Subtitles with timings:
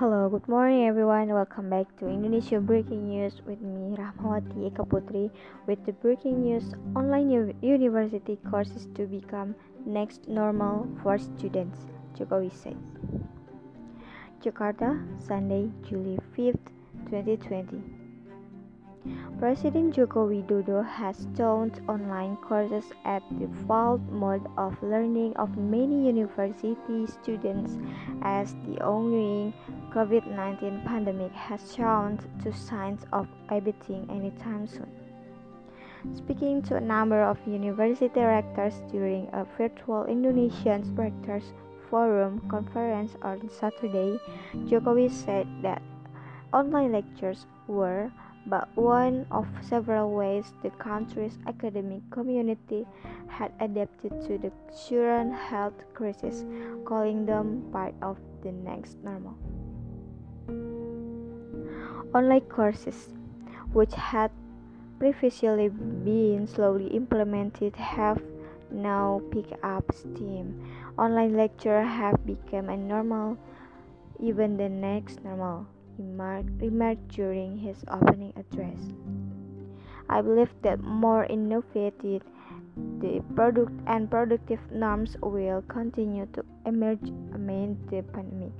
[0.00, 1.28] Hello, good morning everyone.
[1.28, 5.28] Welcome back to Indonesia Breaking News with me Rahmawati Eka Putri
[5.68, 7.28] with the breaking news online
[7.60, 11.84] university courses to become next normal for students.
[12.16, 12.80] Jokowi said.
[14.40, 16.72] Jakarta, Sunday, July 5th,
[17.12, 17.99] 2020.
[19.38, 26.06] President Joko Widodo has turned online courses at the default mode of learning of many
[26.06, 27.78] university students
[28.20, 29.54] as the ongoing
[29.92, 34.92] COVID-19 pandemic has shown to signs of abating anytime soon.
[36.14, 41.54] Speaking to a number of university rectors during a virtual Indonesian Rectors
[41.88, 44.20] Forum conference on Saturday,
[44.68, 45.80] Jokowi said that
[46.52, 48.12] online lectures were
[48.50, 52.84] but one of several ways the country's academic community
[53.28, 56.44] had adapted to the current health crisis,
[56.84, 59.38] calling them part of the next normal.
[62.12, 63.14] Online courses,
[63.72, 64.32] which had
[64.98, 68.20] previously been slowly implemented, have
[68.72, 70.58] now picked up steam.
[70.98, 73.38] Online lectures have become a normal,
[74.18, 75.66] even the next normal
[76.00, 78.80] remarked during his opening address.
[80.08, 82.22] I believe that more innovative
[83.00, 88.52] the product and productive norms will continue to emerge amid the pandemic.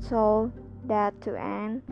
[0.00, 0.52] So
[0.86, 1.82] that to end,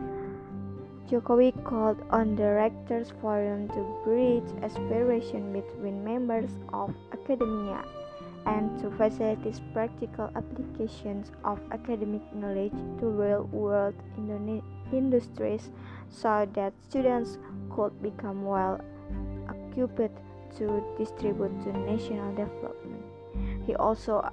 [1.09, 7.83] Jokowi called on the Rectors Forum to bridge aspiration between members of academia
[8.51, 13.95] and to facilitate practical applications of academic knowledge to real-world
[14.91, 15.69] industries
[16.09, 17.37] so that students
[17.69, 18.81] could become well
[19.71, 20.19] equipped
[20.57, 23.03] to distribute to national development.
[23.65, 24.29] He also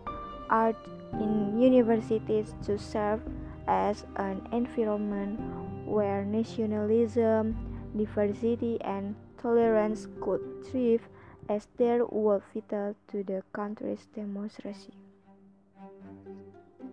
[0.50, 0.78] urged
[1.12, 3.20] in universities to serve
[3.68, 5.38] as an environment
[5.86, 7.54] where nationalism,
[7.96, 11.06] diversity, and tolerance could thrive
[11.48, 14.92] as they were vital to the country's democracy.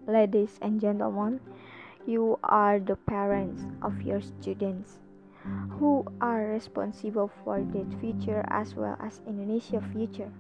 [0.08, 1.40] Ladies and gentlemen,
[2.06, 5.00] you are the parents of your students
[5.78, 10.32] who are responsible for their future as well as Indonesia's future,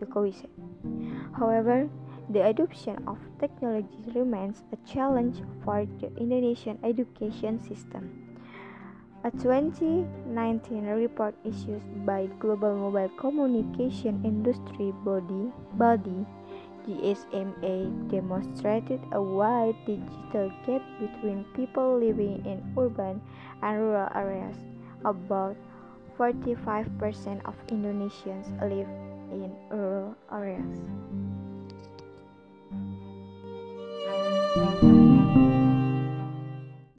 [0.00, 0.50] Jokowi said.
[1.36, 1.88] However,
[2.28, 8.27] the adoption of technology remains a challenge for the Indonesian education system.
[9.24, 16.24] A 2019 report issued by Global Mobile Communication Industry Body, body
[16.86, 23.20] GSMA demonstrated a wide digital gap between people living in urban
[23.60, 24.56] and rural areas.
[25.04, 25.56] About
[26.16, 28.88] 45% of Indonesians live
[29.34, 30.14] in rural